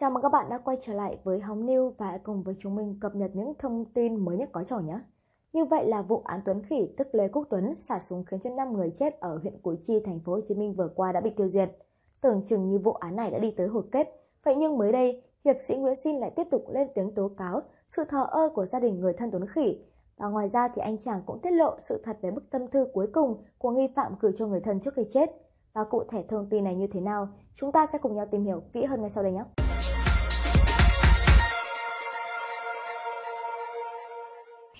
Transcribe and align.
Chào 0.00 0.10
mừng 0.10 0.22
các 0.22 0.32
bạn 0.32 0.48
đã 0.48 0.58
quay 0.58 0.76
trở 0.82 0.94
lại 0.94 1.18
với 1.24 1.40
Hóng 1.40 1.66
New 1.66 1.92
và 1.98 2.06
hãy 2.06 2.18
cùng 2.18 2.42
với 2.42 2.54
chúng 2.58 2.74
mình 2.74 2.98
cập 3.00 3.14
nhật 3.14 3.30
những 3.34 3.52
thông 3.58 3.84
tin 3.84 4.24
mới 4.24 4.36
nhất 4.36 4.48
có 4.52 4.64
trò 4.64 4.78
nhé. 4.78 5.00
Như 5.52 5.64
vậy 5.64 5.88
là 5.88 6.02
vụ 6.02 6.22
án 6.24 6.40
Tuấn 6.44 6.62
Khỉ 6.62 6.88
tức 6.96 7.08
Lê 7.12 7.28
Quốc 7.28 7.46
Tuấn 7.50 7.78
xả 7.78 7.98
súng 7.98 8.24
khiến 8.24 8.40
cho 8.40 8.50
5 8.50 8.72
người 8.72 8.90
chết 8.96 9.20
ở 9.20 9.38
huyện 9.38 9.62
Củ 9.62 9.74
Chi, 9.82 10.00
thành 10.04 10.20
phố 10.20 10.32
Hồ 10.32 10.40
Chí 10.48 10.54
Minh 10.54 10.74
vừa 10.74 10.88
qua 10.94 11.12
đã 11.12 11.20
bị 11.20 11.30
tiêu 11.30 11.48
diệt. 11.48 11.70
Tưởng 12.20 12.42
chừng 12.44 12.68
như 12.68 12.78
vụ 12.78 12.92
án 12.92 13.16
này 13.16 13.30
đã 13.30 13.38
đi 13.38 13.50
tới 13.50 13.66
hồi 13.66 13.82
kết, 13.92 14.08
vậy 14.44 14.56
nhưng 14.56 14.78
mới 14.78 14.92
đây, 14.92 15.22
hiệp 15.44 15.56
sĩ 15.60 15.76
Nguyễn 15.76 15.94
Xin 15.94 16.16
lại 16.16 16.30
tiếp 16.36 16.46
tục 16.50 16.64
lên 16.68 16.88
tiếng 16.94 17.14
tố 17.14 17.30
cáo 17.36 17.60
sự 17.88 18.04
thờ 18.04 18.26
ơ 18.30 18.48
của 18.54 18.66
gia 18.66 18.80
đình 18.80 19.00
người 19.00 19.12
thân 19.12 19.30
Tuấn 19.30 19.46
Khỉ. 19.46 19.78
Và 20.16 20.28
ngoài 20.28 20.48
ra 20.48 20.68
thì 20.68 20.82
anh 20.82 20.98
chàng 20.98 21.22
cũng 21.26 21.38
tiết 21.38 21.50
lộ 21.50 21.76
sự 21.80 22.02
thật 22.04 22.18
về 22.22 22.30
bức 22.30 22.50
tâm 22.50 22.68
thư 22.68 22.86
cuối 22.92 23.06
cùng 23.12 23.42
của 23.58 23.70
nghi 23.70 23.88
phạm 23.96 24.14
gửi 24.20 24.32
cho 24.36 24.46
người 24.46 24.60
thân 24.60 24.80
trước 24.80 24.94
khi 24.94 25.04
chết. 25.10 25.30
Và 25.72 25.84
cụ 25.84 26.04
thể 26.10 26.24
thông 26.28 26.46
tin 26.50 26.64
này 26.64 26.74
như 26.74 26.86
thế 26.86 27.00
nào, 27.00 27.28
chúng 27.54 27.72
ta 27.72 27.86
sẽ 27.92 27.98
cùng 27.98 28.14
nhau 28.14 28.26
tìm 28.30 28.44
hiểu 28.44 28.62
kỹ 28.72 28.84
hơn 28.84 29.00
ngay 29.00 29.10
sau 29.10 29.22
đây 29.22 29.32
nhé. 29.32 29.44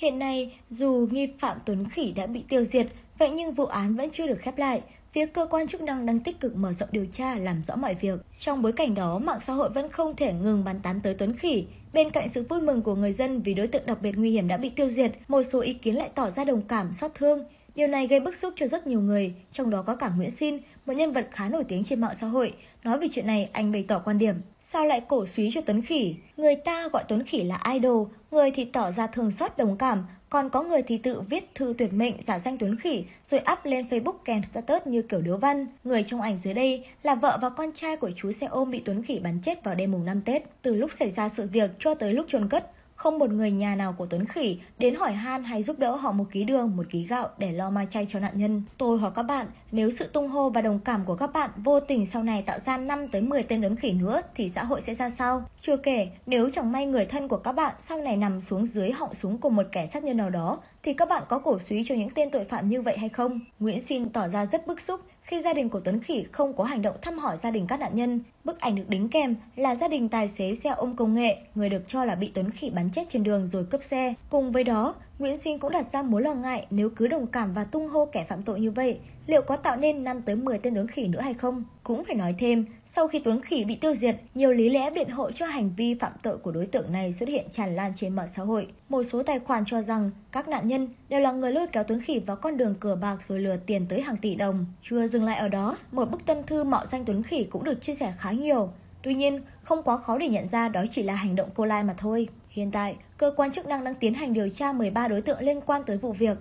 Hiện 0.00 0.18
nay, 0.18 0.52
dù 0.70 1.08
nghi 1.10 1.28
phạm 1.38 1.58
Tuấn 1.66 1.88
Khỉ 1.88 2.12
đã 2.12 2.26
bị 2.26 2.42
tiêu 2.48 2.64
diệt, 2.64 2.86
vậy 3.18 3.30
nhưng 3.30 3.54
vụ 3.54 3.64
án 3.64 3.96
vẫn 3.96 4.10
chưa 4.12 4.26
được 4.26 4.38
khép 4.40 4.58
lại. 4.58 4.82
Phía 5.12 5.26
cơ 5.26 5.46
quan 5.50 5.68
chức 5.68 5.80
năng 5.80 6.06
đang 6.06 6.18
tích 6.20 6.40
cực 6.40 6.56
mở 6.56 6.72
rộng 6.72 6.88
điều 6.92 7.06
tra 7.12 7.34
làm 7.34 7.62
rõ 7.62 7.76
mọi 7.76 7.94
việc. 7.94 8.20
Trong 8.38 8.62
bối 8.62 8.72
cảnh 8.72 8.94
đó, 8.94 9.18
mạng 9.18 9.40
xã 9.40 9.52
hội 9.52 9.70
vẫn 9.70 9.90
không 9.90 10.16
thể 10.16 10.32
ngừng 10.32 10.64
bàn 10.64 10.80
tán 10.82 11.00
tới 11.02 11.14
Tuấn 11.14 11.36
Khỉ. 11.36 11.64
Bên 11.92 12.10
cạnh 12.10 12.28
sự 12.28 12.42
vui 12.48 12.60
mừng 12.60 12.82
của 12.82 12.94
người 12.94 13.12
dân 13.12 13.42
vì 13.42 13.54
đối 13.54 13.66
tượng 13.66 13.86
đặc 13.86 14.02
biệt 14.02 14.12
nguy 14.16 14.30
hiểm 14.30 14.48
đã 14.48 14.56
bị 14.56 14.68
tiêu 14.68 14.90
diệt, 14.90 15.12
một 15.28 15.42
số 15.42 15.60
ý 15.60 15.74
kiến 15.74 15.96
lại 15.96 16.10
tỏ 16.14 16.30
ra 16.30 16.44
đồng 16.44 16.62
cảm, 16.62 16.92
xót 16.92 17.10
thương. 17.14 17.44
Điều 17.74 17.88
này 17.88 18.06
gây 18.06 18.20
bức 18.20 18.34
xúc 18.34 18.54
cho 18.56 18.66
rất 18.66 18.86
nhiều 18.86 19.00
người, 19.00 19.34
trong 19.52 19.70
đó 19.70 19.82
có 19.82 19.94
cả 19.94 20.10
Nguyễn 20.16 20.30
Xin, 20.30 20.58
một 20.86 20.92
nhân 20.92 21.12
vật 21.12 21.28
khá 21.30 21.48
nổi 21.48 21.64
tiếng 21.64 21.84
trên 21.84 22.00
mạng 22.00 22.14
xã 22.20 22.26
hội. 22.26 22.52
Nói 22.84 22.98
về 22.98 23.08
chuyện 23.12 23.26
này, 23.26 23.48
anh 23.52 23.72
bày 23.72 23.84
tỏ 23.88 23.98
quan 24.04 24.18
điểm. 24.18 24.34
Sao 24.60 24.86
lại 24.86 25.00
cổ 25.08 25.26
suý 25.26 25.50
cho 25.54 25.60
Tuấn 25.60 25.82
Khỉ? 25.82 26.14
Người 26.36 26.56
ta 26.56 26.88
gọi 26.88 27.04
Tuấn 27.08 27.24
Khỉ 27.24 27.42
là 27.42 27.62
idol, 27.72 28.08
người 28.30 28.50
thì 28.50 28.64
tỏ 28.64 28.90
ra 28.90 29.06
thường 29.06 29.30
xót 29.30 29.56
đồng 29.56 29.76
cảm, 29.76 30.04
còn 30.30 30.50
có 30.50 30.62
người 30.62 30.82
thì 30.82 30.98
tự 30.98 31.20
viết 31.20 31.54
thư 31.54 31.74
tuyệt 31.78 31.92
mệnh 31.92 32.14
giả 32.22 32.38
danh 32.38 32.58
Tuấn 32.58 32.76
Khỉ 32.76 33.04
rồi 33.24 33.40
up 33.52 33.58
lên 33.64 33.86
Facebook 33.86 34.18
kèm 34.24 34.42
status 34.42 34.82
như 34.86 35.02
kiểu 35.02 35.20
điếu 35.20 35.36
văn. 35.36 35.66
Người 35.84 36.04
trong 36.06 36.20
ảnh 36.20 36.36
dưới 36.36 36.54
đây 36.54 36.84
là 37.02 37.14
vợ 37.14 37.38
và 37.42 37.50
con 37.50 37.72
trai 37.74 37.96
của 37.96 38.10
chú 38.16 38.32
xe 38.32 38.46
ôm 38.46 38.70
bị 38.70 38.82
Tuấn 38.84 39.02
Khỉ 39.02 39.18
bắn 39.18 39.38
chết 39.42 39.64
vào 39.64 39.74
đêm 39.74 39.92
mùng 39.92 40.04
5 40.04 40.20
Tết. 40.20 40.42
Từ 40.62 40.74
lúc 40.74 40.92
xảy 40.92 41.10
ra 41.10 41.28
sự 41.28 41.48
việc 41.52 41.70
cho 41.78 41.94
tới 41.94 42.14
lúc 42.14 42.26
chôn 42.28 42.48
cất, 42.48 42.70
không 43.00 43.18
một 43.18 43.30
người 43.30 43.50
nhà 43.50 43.74
nào 43.74 43.94
của 43.98 44.06
Tuấn 44.06 44.24
Khỉ 44.24 44.58
đến 44.78 44.94
hỏi 44.94 45.12
han 45.12 45.44
hay 45.44 45.62
giúp 45.62 45.78
đỡ 45.78 45.96
họ 45.96 46.12
một 46.12 46.24
ký 46.32 46.44
đường, 46.44 46.76
một 46.76 46.86
ký 46.90 47.06
gạo 47.06 47.28
để 47.38 47.52
lo 47.52 47.70
mai 47.70 47.86
chay 47.90 48.06
cho 48.10 48.20
nạn 48.20 48.32
nhân. 48.34 48.62
Tôi 48.78 48.98
hỏi 48.98 49.10
các 49.14 49.22
bạn, 49.22 49.46
nếu 49.72 49.90
sự 49.90 50.06
tung 50.06 50.28
hô 50.28 50.50
và 50.50 50.62
đồng 50.62 50.78
cảm 50.78 51.04
của 51.04 51.14
các 51.14 51.32
bạn 51.32 51.50
vô 51.56 51.80
tình 51.80 52.06
sau 52.06 52.22
này 52.22 52.42
tạo 52.42 52.58
ra 52.58 52.76
5 52.76 53.08
tới 53.08 53.22
10 53.22 53.42
tên 53.42 53.62
Tuấn 53.62 53.76
Khỉ 53.76 53.92
nữa 53.92 54.20
thì 54.34 54.48
xã 54.48 54.64
hội 54.64 54.80
sẽ 54.80 54.94
ra 54.94 55.10
sao? 55.10 55.44
Chưa 55.62 55.76
kể, 55.76 56.08
nếu 56.26 56.50
chẳng 56.50 56.72
may 56.72 56.86
người 56.86 57.04
thân 57.04 57.28
của 57.28 57.36
các 57.36 57.52
bạn 57.52 57.74
sau 57.80 57.98
này 57.98 58.16
nằm 58.16 58.40
xuống 58.40 58.66
dưới 58.66 58.90
họng 58.90 59.14
súng 59.14 59.38
của 59.38 59.50
một 59.50 59.66
kẻ 59.72 59.86
sát 59.86 60.04
nhân 60.04 60.16
nào 60.16 60.30
đó 60.30 60.58
thì 60.82 60.94
các 60.94 61.08
bạn 61.08 61.22
có 61.28 61.38
cổ 61.38 61.58
suý 61.58 61.82
cho 61.86 61.94
những 61.94 62.10
tên 62.14 62.30
tội 62.30 62.44
phạm 62.44 62.68
như 62.68 62.82
vậy 62.82 62.98
hay 62.98 63.08
không? 63.08 63.40
Nguyễn 63.58 63.80
Xin 63.80 64.08
tỏ 64.08 64.28
ra 64.28 64.46
rất 64.46 64.66
bức 64.66 64.80
xúc 64.80 65.00
khi 65.30 65.40
gia 65.40 65.52
đình 65.52 65.68
của 65.68 65.80
Tuấn 65.80 66.00
Khỉ 66.00 66.24
không 66.32 66.56
có 66.56 66.64
hành 66.64 66.82
động 66.82 66.96
thăm 67.02 67.18
hỏi 67.18 67.36
gia 67.36 67.50
đình 67.50 67.66
các 67.66 67.80
nạn 67.80 67.94
nhân. 67.94 68.20
Bức 68.44 68.60
ảnh 68.60 68.74
được 68.74 68.88
đính 68.88 69.08
kèm 69.08 69.34
là 69.56 69.74
gia 69.74 69.88
đình 69.88 70.08
tài 70.08 70.28
xế 70.28 70.54
xe 70.54 70.70
ôm 70.70 70.96
công 70.96 71.14
nghệ, 71.14 71.36
người 71.54 71.68
được 71.68 71.82
cho 71.86 72.04
là 72.04 72.14
bị 72.14 72.30
Tuấn 72.34 72.50
Khỉ 72.50 72.70
bắn 72.70 72.90
chết 72.90 73.02
trên 73.08 73.22
đường 73.22 73.46
rồi 73.46 73.64
cướp 73.64 73.82
xe. 73.82 74.14
Cùng 74.30 74.52
với 74.52 74.64
đó, 74.64 74.94
Nguyễn 75.20 75.38
Sinh 75.38 75.58
cũng 75.58 75.72
đặt 75.72 75.86
ra 75.92 76.02
mối 76.02 76.22
lo 76.22 76.34
ngại 76.34 76.66
nếu 76.70 76.90
cứ 76.96 77.08
đồng 77.08 77.26
cảm 77.26 77.54
và 77.54 77.64
tung 77.64 77.88
hô 77.88 78.06
kẻ 78.06 78.24
phạm 78.28 78.42
tội 78.42 78.60
như 78.60 78.70
vậy, 78.70 78.98
liệu 79.26 79.42
có 79.42 79.56
tạo 79.56 79.76
nên 79.76 80.04
5 80.04 80.22
tới 80.22 80.36
10 80.36 80.58
tên 80.58 80.74
Tuấn 80.74 80.86
Khỉ 80.86 81.08
nữa 81.08 81.20
hay 81.20 81.34
không? 81.34 81.64
Cũng 81.82 82.04
phải 82.04 82.14
nói 82.14 82.34
thêm, 82.38 82.64
sau 82.84 83.08
khi 83.08 83.18
Tuấn 83.18 83.42
Khỉ 83.42 83.64
bị 83.64 83.74
tiêu 83.74 83.94
diệt, 83.94 84.16
nhiều 84.34 84.52
lý 84.52 84.68
lẽ 84.68 84.90
biện 84.90 85.10
hộ 85.10 85.30
cho 85.30 85.46
hành 85.46 85.70
vi 85.76 85.94
phạm 85.94 86.12
tội 86.22 86.38
của 86.38 86.52
đối 86.52 86.66
tượng 86.66 86.92
này 86.92 87.12
xuất 87.12 87.28
hiện 87.28 87.46
tràn 87.52 87.76
lan 87.76 87.92
trên 87.96 88.16
mạng 88.16 88.28
xã 88.34 88.42
hội. 88.42 88.66
Một 88.88 89.02
số 89.02 89.22
tài 89.22 89.38
khoản 89.38 89.64
cho 89.66 89.82
rằng 89.82 90.10
các 90.32 90.48
nạn 90.48 90.68
nhân 90.68 90.88
đều 91.08 91.20
là 91.20 91.32
người 91.32 91.52
lôi 91.52 91.66
kéo 91.66 91.84
Tuấn 91.84 92.00
Khỉ 92.00 92.18
vào 92.18 92.36
con 92.36 92.56
đường 92.56 92.74
cờ 92.80 92.94
bạc 92.94 93.22
rồi 93.28 93.38
lừa 93.38 93.56
tiền 93.56 93.86
tới 93.88 94.00
hàng 94.00 94.16
tỷ 94.16 94.34
đồng. 94.34 94.66
Chưa 94.82 95.06
dừng 95.06 95.24
lại 95.24 95.38
ở 95.38 95.48
đó, 95.48 95.76
một 95.92 96.10
bức 96.10 96.26
tâm 96.26 96.42
thư 96.42 96.64
mạo 96.64 96.86
danh 96.86 97.04
Tuấn 97.04 97.22
Khỉ 97.22 97.44
cũng 97.44 97.64
được 97.64 97.82
chia 97.82 97.94
sẻ 97.94 98.12
khá 98.18 98.30
nhiều. 98.30 98.70
Tuy 99.02 99.14
nhiên, 99.14 99.40
không 99.62 99.82
quá 99.82 99.96
khó 99.96 100.18
để 100.18 100.28
nhận 100.28 100.48
ra 100.48 100.68
đó 100.68 100.84
chỉ 100.92 101.02
là 101.02 101.14
hành 101.14 101.36
động 101.36 101.48
cô 101.54 101.64
lai 101.64 101.82
mà 101.82 101.94
thôi. 101.98 102.28
Hiện 102.50 102.70
tại, 102.70 102.96
cơ 103.16 103.32
quan 103.36 103.52
chức 103.52 103.66
năng 103.66 103.84
đang 103.84 103.94
tiến 103.94 104.14
hành 104.14 104.32
điều 104.32 104.48
tra 104.48 104.72
13 104.72 105.08
đối 105.08 105.22
tượng 105.22 105.40
liên 105.40 105.60
quan 105.60 105.82
tới 105.86 105.96
vụ 105.96 106.12
việc. 106.12 106.38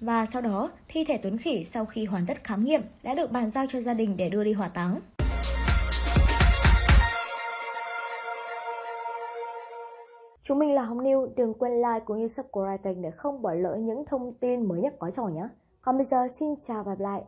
Và 0.00 0.26
sau 0.26 0.42
đó, 0.42 0.70
thi 0.88 1.04
thể 1.04 1.18
Tuấn 1.22 1.38
Khỉ 1.38 1.64
sau 1.64 1.84
khi 1.84 2.04
hoàn 2.04 2.26
tất 2.26 2.44
khám 2.44 2.64
nghiệm 2.64 2.82
đã 3.02 3.14
được 3.14 3.32
bàn 3.32 3.50
giao 3.50 3.66
cho 3.72 3.80
gia 3.80 3.94
đình 3.94 4.16
để 4.16 4.30
đưa 4.30 4.44
đi 4.44 4.52
hỏa 4.52 4.68
táng. 4.68 5.00
Chúng 10.42 10.58
mình 10.58 10.74
là 10.74 10.82
Hồng 10.82 11.02
Niu, 11.02 11.28
đừng 11.36 11.54
quên 11.54 11.72
like 11.72 12.00
cũng 12.04 12.18
như 12.18 12.28
subscribe 12.28 12.76
kênh 12.84 13.02
để 13.02 13.10
không 13.10 13.42
bỏ 13.42 13.52
lỡ 13.52 13.76
những 13.80 14.04
thông 14.06 14.32
tin 14.40 14.68
mới 14.68 14.80
nhất 14.80 14.94
có 14.98 15.10
trò 15.10 15.26
nhé. 15.26 15.48
Còn 15.80 15.96
bây 15.96 16.06
giờ 16.06 16.28
xin 16.38 16.48
chào 16.62 16.84
và 16.84 16.94
gặp 16.94 17.00
lại. 17.00 17.22